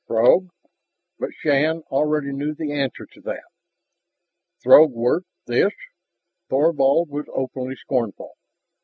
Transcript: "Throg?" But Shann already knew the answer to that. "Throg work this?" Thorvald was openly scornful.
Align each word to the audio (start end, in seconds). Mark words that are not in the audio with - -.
"Throg?" 0.07 0.49
But 1.19 1.29
Shann 1.35 1.83
already 1.91 2.31
knew 2.33 2.55
the 2.55 2.71
answer 2.73 3.05
to 3.05 3.21
that. 3.21 3.43
"Throg 4.63 4.91
work 4.93 5.25
this?" 5.45 5.73
Thorvald 6.49 7.09
was 7.11 7.27
openly 7.31 7.75
scornful. 7.75 8.33